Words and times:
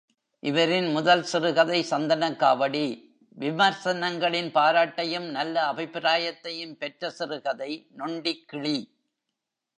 இவரின் 0.39 0.91
முதல் 0.91 1.23
சிறுகதை 1.23 1.85
சந்தனக்காவடி. 1.89 3.09
விமர்சனங்களின் 3.39 4.51
பாராட்டையும் 4.51 5.29
நல்ல 5.29 5.73
அபிப்பிராயத்தையும் 5.73 6.73
பெற்ற 6.73 7.09
சிறுகதை 7.09 7.87
நொண்டிக்கிளி. 7.97 8.77